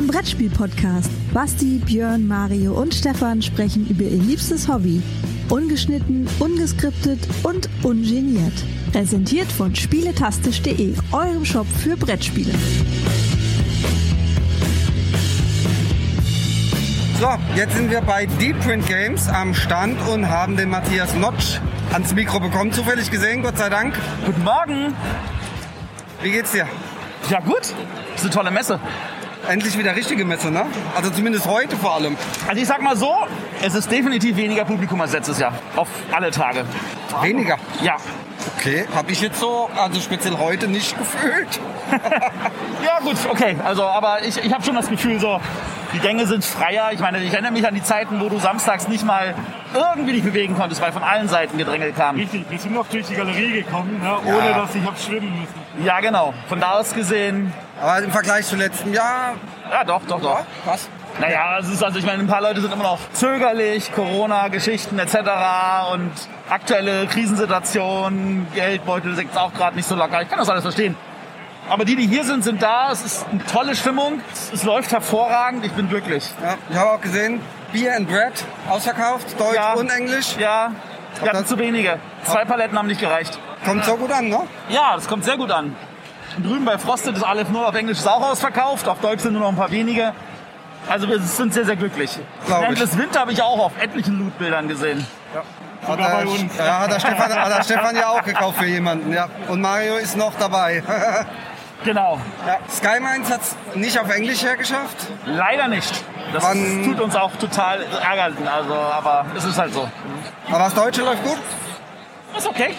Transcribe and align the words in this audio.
dein 0.00 0.06
Brettspiel-Podcast. 0.06 1.10
Basti, 1.34 1.80
Björn, 1.84 2.26
Mario 2.26 2.72
und 2.72 2.94
Stefan 2.94 3.42
sprechen 3.42 3.86
über 3.88 4.04
ihr 4.04 4.22
liebstes 4.22 4.66
Hobby. 4.68 5.02
Ungeschnitten, 5.50 6.26
ungeskriptet 6.38 7.18
und 7.42 7.68
ungeniert. 7.82 8.52
Präsentiert 8.92 9.50
von 9.52 9.74
spieletastisch.de, 9.74 10.94
eurem 11.12 11.44
Shop 11.44 11.66
für 11.66 11.96
Brettspiele. 11.96 12.52
So, 17.20 17.28
jetzt 17.54 17.74
sind 17.76 17.90
wir 17.90 18.00
bei 18.00 18.26
Deep 18.26 18.58
Print 18.60 18.86
Games 18.86 19.28
am 19.28 19.52
Stand 19.54 19.98
und 20.08 20.28
haben 20.28 20.56
den 20.56 20.70
Matthias 20.70 21.14
Notch 21.14 21.60
ans 21.92 22.14
Mikro 22.14 22.40
bekommen. 22.40 22.72
Zufällig 22.72 23.10
gesehen, 23.10 23.42
Gott 23.42 23.58
sei 23.58 23.68
Dank. 23.68 23.94
Guten 24.24 24.44
Morgen. 24.44 24.94
Wie 26.22 26.30
geht's 26.30 26.52
dir? 26.52 26.66
Ja 27.28 27.40
gut, 27.40 27.60
das 27.60 27.74
ist 28.16 28.22
eine 28.22 28.30
tolle 28.30 28.50
Messe. 28.50 28.80
Endlich 29.48 29.76
wieder 29.78 29.96
richtige 29.96 30.24
Messe, 30.24 30.50
ne? 30.50 30.66
Also 30.94 31.10
zumindest 31.10 31.46
heute 31.46 31.76
vor 31.76 31.94
allem. 31.94 32.16
Also 32.46 32.60
ich 32.60 32.68
sag 32.68 32.82
mal 32.82 32.96
so, 32.96 33.14
es 33.62 33.74
ist 33.74 33.90
definitiv 33.90 34.36
weniger 34.36 34.64
Publikum 34.64 35.00
als 35.00 35.12
letztes 35.12 35.38
Jahr. 35.38 35.52
Auf 35.76 35.88
alle 36.12 36.30
Tage. 36.30 36.64
Weniger. 37.22 37.56
Ja. 37.82 37.96
Okay, 38.60 38.86
habe 38.94 39.10
ich 39.10 39.22
jetzt 39.22 39.40
so, 39.40 39.70
also 39.74 39.98
speziell 40.00 40.36
heute 40.36 40.68
nicht 40.68 40.96
gefühlt. 40.98 41.48
Ja 42.84 42.98
gut, 43.00 43.16
okay. 43.30 43.56
Also, 43.64 43.84
aber 43.84 44.22
ich, 44.24 44.42
ich 44.42 44.52
habe 44.52 44.62
schon 44.64 44.74
das 44.74 44.88
Gefühl 44.88 45.18
so, 45.20 45.38
die 45.92 45.98
Gänge 45.98 46.26
sind 46.26 46.44
freier. 46.44 46.90
Ich 46.92 47.00
meine, 47.00 47.22
ich 47.22 47.32
erinnere 47.32 47.52
mich 47.52 47.66
an 47.66 47.74
die 47.74 47.82
Zeiten, 47.82 48.20
wo 48.20 48.28
du 48.30 48.38
samstags 48.38 48.88
nicht 48.88 49.04
mal 49.04 49.34
irgendwie 49.74 50.12
dich 50.12 50.22
bewegen 50.24 50.56
konntest, 50.56 50.80
weil 50.80 50.90
von 50.92 51.02
allen 51.02 51.28
Seiten 51.28 51.58
Gedränge 51.58 51.92
kam. 51.92 52.16
Richtig, 52.16 52.48
wir 52.48 52.58
sind 52.58 52.74
noch 52.74 52.86
durch 52.88 53.06
die 53.06 53.14
Galerie 53.14 53.52
gekommen, 53.62 54.00
ne, 54.02 54.16
ohne 54.24 54.50
Ja. 54.50 54.58
dass 54.60 54.74
ich 54.74 54.84
hab 54.84 54.98
schwimmen 54.98 55.40
müssen. 55.40 55.84
Ja 55.86 56.00
genau. 56.00 56.32
Von 56.48 56.58
da 56.60 56.72
aus 56.78 56.94
gesehen, 56.94 57.52
Aber 57.80 58.02
im 58.02 58.10
Vergleich 58.10 58.46
zu 58.46 58.56
letztem 58.56 58.94
Jahr, 58.94 59.34
ja 59.70 59.84
doch, 59.84 60.00
doch, 60.08 60.20
doch. 60.20 60.40
was? 60.64 60.88
Naja, 61.18 61.58
es 61.58 61.68
ist 61.68 61.82
also, 61.82 61.98
ich 61.98 62.06
meine, 62.06 62.22
ein 62.22 62.26
paar 62.28 62.40
Leute 62.40 62.60
sind 62.60 62.72
immer 62.72 62.84
noch 62.84 62.98
zögerlich, 63.12 63.92
Corona-Geschichten 63.92 64.98
etc. 64.98 65.16
und 65.92 66.10
aktuelle 66.48 67.06
Krisensituationen, 67.06 68.46
Geldbeutel 68.54 69.14
sind 69.16 69.36
auch 69.36 69.52
gerade 69.52 69.76
nicht 69.76 69.88
so 69.88 69.94
locker. 69.96 70.22
Ich 70.22 70.28
kann 70.28 70.38
das 70.38 70.48
alles 70.48 70.62
verstehen. 70.62 70.96
Aber 71.68 71.84
die, 71.84 71.94
die 71.94 72.06
hier 72.06 72.24
sind, 72.24 72.42
sind 72.42 72.62
da. 72.62 72.90
Es 72.90 73.04
ist 73.04 73.26
eine 73.30 73.44
tolle 73.46 73.76
Stimmung. 73.76 74.20
Es, 74.32 74.52
es 74.52 74.64
läuft 74.64 74.90
hervorragend. 74.92 75.64
Ich 75.64 75.72
bin 75.72 75.88
glücklich. 75.88 76.28
Ja, 76.42 76.54
ich 76.68 76.76
habe 76.76 76.90
auch 76.92 77.00
gesehen, 77.00 77.40
Beer 77.72 77.96
and 77.96 78.08
Bread 78.08 78.32
ausverkauft, 78.68 79.38
Deutsch 79.38 79.54
Ja. 79.54 79.74
und 79.74 79.88
Englisch. 79.90 80.36
Ja, 80.38 80.72
wir 81.22 81.30
hatten 81.30 81.46
zu 81.46 81.58
wenige. 81.58 81.98
Zwei 82.24 82.44
Paletten 82.44 82.76
haben 82.78 82.88
nicht 82.88 83.00
gereicht. 83.00 83.38
Kommt 83.64 83.84
so 83.84 83.96
gut 83.96 84.10
an, 84.10 84.28
ne? 84.28 84.40
Ja, 84.68 84.94
das 84.96 85.06
kommt 85.06 85.24
sehr 85.24 85.36
gut 85.36 85.50
an. 85.52 85.76
Und 86.36 86.46
drüben 86.46 86.64
bei 86.64 86.78
Frosted 86.78 87.16
ist 87.16 87.22
alles 87.22 87.48
nur 87.50 87.68
auf 87.68 87.74
Englisch 87.74 87.98
ist 87.98 88.08
auch 88.08 88.22
ausverkauft. 88.22 88.88
Auf 88.88 89.00
Deutsch 89.00 89.20
sind 89.20 89.34
nur 89.34 89.42
noch 89.42 89.50
ein 89.50 89.56
paar 89.56 89.70
wenige. 89.70 90.12
Also 90.90 91.08
wir 91.08 91.20
sind 91.20 91.54
sehr, 91.54 91.64
sehr 91.64 91.76
glücklich. 91.76 92.18
Glaub 92.46 92.74
des 92.74 92.98
Winter 92.98 93.20
habe 93.20 93.32
ich 93.32 93.40
auch 93.40 93.58
auf 93.58 93.72
etlichen 93.80 94.18
Loot-Bildern 94.18 94.66
gesehen. 94.68 95.06
Hat 95.86 95.98
der, 95.98 96.04
bei 96.04 96.26
uns. 96.26 96.58
Ja, 96.58 96.80
hat 96.80 96.92
der, 96.92 97.00
Stefan, 97.00 97.32
hat 97.32 97.56
der 97.58 97.62
Stefan 97.62 97.96
ja 97.96 98.08
auch 98.08 98.22
gekauft 98.22 98.58
für 98.58 98.66
jemanden, 98.66 99.12
ja. 99.12 99.28
Und 99.48 99.60
Mario 99.60 99.96
ist 99.96 100.16
noch 100.16 100.34
dabei. 100.38 100.82
Genau. 101.82 102.20
ja. 102.46 102.58
Sky 102.70 103.00
Mines 103.00 103.30
hat 103.30 103.40
es 103.40 103.56
nicht 103.74 103.98
auf 103.98 104.14
Englisch 104.14 104.42
hergeschafft. 104.42 104.96
Leider 105.24 105.66
nicht. 105.66 106.04
Das 106.34 106.44
Wann- 106.44 106.84
tut 106.84 107.00
uns 107.00 107.16
auch 107.16 107.34
total 107.36 107.82
ärgern. 107.82 108.36
Also, 108.46 108.74
aber 108.74 109.24
es 109.34 109.44
ist 109.46 109.56
halt 109.58 109.72
so. 109.72 109.88
Aber 110.48 110.58
das 110.58 110.74
Deutsche 110.74 111.00
läuft 111.00 111.24
gut. 111.24 111.38
Ist 112.36 112.46
okay. 112.46 112.74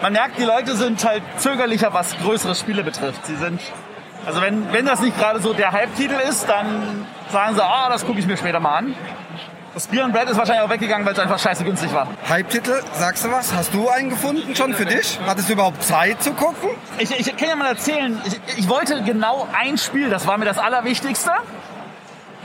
Man 0.00 0.14
merkt, 0.14 0.38
die 0.38 0.44
Leute 0.44 0.74
sind 0.74 1.04
halt 1.04 1.22
zögerlicher, 1.36 1.92
was 1.92 2.16
größere 2.18 2.54
Spiele 2.54 2.82
betrifft. 2.82 3.26
Sie 3.26 3.36
sind, 3.36 3.60
also 4.26 4.42
wenn, 4.42 4.72
wenn 4.72 4.84
das 4.84 5.00
nicht 5.00 5.16
gerade 5.18 5.40
so 5.40 5.52
der 5.52 5.72
Hype-Titel 5.72 6.16
ist, 6.28 6.48
dann 6.48 7.06
sagen 7.30 7.54
sie, 7.54 7.64
ah, 7.64 7.88
das 7.88 8.04
gucke 8.04 8.18
ich 8.18 8.26
mir 8.26 8.36
später 8.36 8.60
mal 8.60 8.78
an. 8.78 8.94
Das 9.72 9.86
Beer 9.86 10.04
and 10.04 10.14
Bread 10.14 10.28
ist 10.28 10.38
wahrscheinlich 10.38 10.64
auch 10.64 10.70
weggegangen, 10.70 11.06
weil 11.06 11.12
es 11.12 11.18
einfach 11.18 11.38
scheiße 11.38 11.62
günstig 11.62 11.92
war. 11.92 12.08
Hype-Titel, 12.28 12.82
sagst 12.94 13.24
du 13.24 13.30
was? 13.30 13.54
Hast 13.54 13.74
du 13.74 13.88
einen 13.88 14.10
gefunden 14.10 14.56
schon 14.56 14.74
für 14.74 14.86
dich? 14.86 15.20
Hattest 15.26 15.48
du 15.48 15.52
überhaupt 15.52 15.82
Zeit 15.82 16.22
zu 16.22 16.32
gucken? 16.32 16.70
Ich, 16.98 17.10
ich 17.18 17.36
kann 17.36 17.48
ja 17.48 17.56
mal 17.56 17.68
erzählen, 17.68 18.18
ich, 18.24 18.58
ich 18.58 18.68
wollte 18.68 19.02
genau 19.02 19.46
ein 19.56 19.76
Spiel, 19.78 20.10
das 20.10 20.26
war 20.26 20.38
mir 20.38 20.46
das 20.46 20.58
Allerwichtigste. 20.58 21.30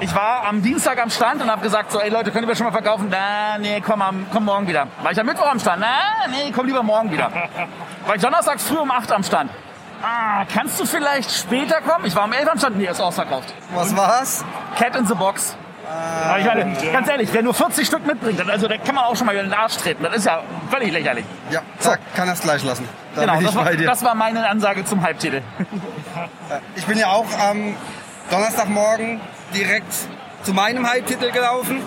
Ich 0.00 0.14
war 0.14 0.46
am 0.46 0.62
Dienstag 0.62 1.02
am 1.02 1.10
Stand 1.10 1.42
und 1.42 1.50
habe 1.50 1.60
gesagt, 1.60 1.92
so, 1.92 2.00
ey 2.00 2.08
Leute, 2.08 2.30
könnt 2.30 2.44
ihr 2.44 2.48
mir 2.48 2.56
schon 2.56 2.66
mal 2.66 2.72
verkaufen? 2.72 3.08
Na, 3.10 3.58
nee, 3.58 3.82
komm, 3.84 4.00
am, 4.00 4.26
komm 4.32 4.44
morgen 4.44 4.66
wieder. 4.66 4.86
War 5.02 5.12
ich 5.12 5.20
am 5.20 5.26
Mittwoch 5.26 5.50
am 5.50 5.60
Stand? 5.60 5.80
Na, 5.80 6.28
nee, 6.30 6.50
komm 6.54 6.66
lieber 6.66 6.82
morgen 6.82 7.10
wieder. 7.10 7.30
War 8.06 8.16
ich 8.16 8.22
donnerstags 8.22 8.62
früh 8.62 8.78
um 8.78 8.90
8 8.90 9.12
am 9.12 9.22
Stand. 9.22 9.50
Ah, 10.02 10.44
kannst 10.52 10.78
du 10.78 10.86
vielleicht 10.86 11.30
später 11.30 11.80
kommen? 11.80 12.04
Ich 12.06 12.14
war 12.14 12.24
am 12.24 12.32
11 12.32 12.48
am 12.48 12.58
Stand, 12.58 12.76
nee, 12.78 12.86
ist 12.86 13.00
ausverkauft. 13.00 13.52
Was 13.74 13.96
war's? 13.96 14.44
Cat 14.76 14.94
in 14.96 15.06
the 15.06 15.14
Box. 15.14 15.56
Aber 15.90 16.38
ich 16.38 16.44
meine, 16.44 16.76
ganz 16.92 17.08
ehrlich, 17.08 17.30
wer 17.32 17.42
nur 17.42 17.54
40 17.54 17.86
Stück 17.86 18.06
mitbringt, 18.06 18.38
dann, 18.38 18.50
also 18.50 18.68
da 18.68 18.76
kann 18.76 18.94
man 18.94 19.04
auch 19.04 19.16
schon 19.16 19.26
mal 19.26 19.34
in 19.34 19.44
den 19.46 19.54
Arsch 19.54 19.76
treten. 19.78 20.02
Das 20.02 20.14
ist 20.16 20.26
ja 20.26 20.42
völlig 20.70 20.92
lächerlich. 20.92 21.24
Ja, 21.50 21.62
zack, 21.78 22.00
kann 22.14 22.28
das 22.28 22.42
gleich 22.42 22.62
lassen. 22.62 22.86
Da 23.14 23.22
genau, 23.22 23.32
bin 23.38 23.40
ich 23.40 23.46
das 23.46 23.56
war, 23.56 23.72
das 23.74 24.04
war 24.04 24.14
meine 24.14 24.48
Ansage 24.48 24.84
zum 24.84 25.02
Halbtitel. 25.02 25.40
Ich 26.76 26.84
bin 26.84 26.98
ja 26.98 27.08
auch 27.08 27.26
am 27.38 27.74
Donnerstagmorgen 28.30 29.20
direkt 29.54 29.92
zu 30.42 30.52
meinem 30.52 30.88
Hype-Titel 30.88 31.30
gelaufen. 31.32 31.80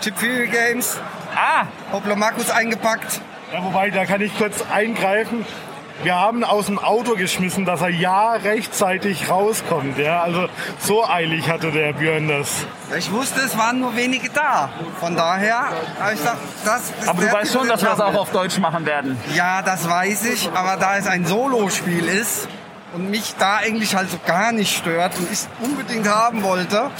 Chip 0.00 0.16
Fury 0.16 0.46
Games, 0.46 0.98
Ah, 1.34 1.64
Hoplomakus 1.92 2.50
eingepackt. 2.50 3.20
Ja, 3.52 3.62
wobei, 3.64 3.90
da 3.90 4.04
kann 4.04 4.20
ich 4.20 4.36
kurz 4.38 4.64
eingreifen. 4.72 5.44
Wir 6.02 6.14
haben 6.14 6.44
aus 6.44 6.66
dem 6.66 6.78
Auto 6.78 7.14
geschmissen, 7.14 7.66
dass 7.66 7.82
er 7.82 7.90
ja 7.90 8.32
rechtzeitig 8.32 9.28
rauskommt. 9.28 9.98
Ja? 9.98 10.22
Also 10.22 10.48
so 10.78 11.06
eilig 11.06 11.50
hatte 11.50 11.70
der 11.72 11.92
Björn 11.92 12.26
das. 12.26 12.64
Ich 12.96 13.12
wusste, 13.12 13.40
es 13.40 13.56
waren 13.58 13.80
nur 13.80 13.94
wenige 13.94 14.30
da. 14.30 14.70
Von 14.98 15.14
daher 15.14 15.68
habe 16.00 16.12
ich 16.12 16.18
gesagt, 16.18 16.38
das 16.64 16.90
ist 16.90 17.08
aber 17.08 17.22
du 17.22 17.32
weißt 17.32 17.52
schon, 17.52 17.68
dass 17.68 17.82
wir 17.82 17.90
das 17.90 18.00
auch 18.00 18.14
auf 18.14 18.30
Deutsch 18.30 18.58
machen 18.58 18.86
werden. 18.86 19.18
Ja, 19.34 19.60
das 19.60 19.88
weiß 19.88 20.24
ich. 20.32 20.50
Aber 20.54 20.76
da 20.76 20.96
es 20.96 21.06
ein 21.06 21.26
Solospiel 21.26 22.08
ist 22.08 22.48
und 22.94 23.10
mich 23.10 23.34
da 23.38 23.56
eigentlich 23.56 23.94
halt 23.94 24.10
so 24.10 24.18
gar 24.26 24.52
nicht 24.52 24.74
stört 24.74 25.18
und 25.18 25.24
ich 25.24 25.40
es 25.40 25.48
unbedingt 25.60 26.08
haben 26.08 26.42
wollte, 26.42 26.90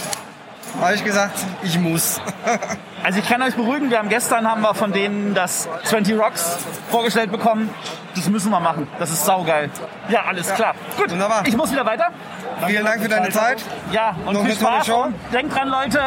habe 0.81 0.94
ich 0.94 1.04
gesagt, 1.04 1.38
ich 1.62 1.78
muss. 1.78 2.20
Also 3.03 3.19
ich 3.19 3.26
kann 3.26 3.41
euch 3.41 3.54
beruhigen, 3.54 3.88
wir 3.91 3.97
haben 3.98 4.10
gestern 4.10 4.47
haben 4.47 4.60
wir 4.60 4.75
von 4.75 4.92
denen 4.92 5.32
das 5.32 5.66
20 5.84 6.19
Rocks 6.19 6.58
vorgestellt 6.91 7.32
bekommen. 7.32 7.70
Das 8.14 8.28
müssen 8.28 8.50
wir 8.50 8.60
machen. 8.60 8.86
Das 8.98 9.10
ist 9.10 9.25
saugeil. 9.25 9.70
Ja, 10.10 10.25
alles 10.28 10.53
klar. 10.53 10.75
Gut, 10.98 11.10
Wunderbar. 11.10 11.42
ich 11.47 11.56
muss 11.56 11.72
wieder 11.72 11.86
weiter. 11.86 12.09
Vielen 12.66 12.84
Dank 12.84 13.00
für 13.00 13.09
deine 13.09 13.30
Zeit. 13.30 13.64
Ja, 13.91 14.14
und 14.26 14.34
Noch 14.34 14.44
viel 14.44 14.54
Spaß. 14.54 14.86
Und 14.91 15.14
denkt 15.32 15.56
dran, 15.56 15.69
Leute, 15.69 15.98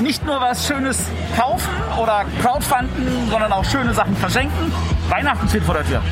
nicht 0.00 0.26
nur 0.26 0.38
was 0.38 0.66
Schönes 0.66 0.98
kaufen 1.34 1.70
oder 1.98 2.26
crowdfunden, 2.42 3.30
sondern 3.30 3.50
auch 3.50 3.64
schöne 3.64 3.94
Sachen 3.94 4.14
verschenken. 4.14 4.70
Weihnachten 5.08 5.48
steht 5.48 5.62
vor 5.64 5.76
der 5.76 5.86
Tür. 5.86 6.02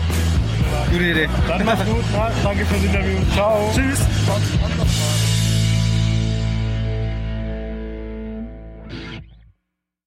Gute 0.90 1.04
Idee. 1.04 1.28
Dann 1.46 1.62
mach's 1.66 1.84
gut. 1.84 2.04
Na, 2.14 2.30
danke 2.42 2.64
fürs 2.64 2.82
Interview. 2.84 3.18
Ciao. 3.34 3.70
Tschüss. 3.74 4.00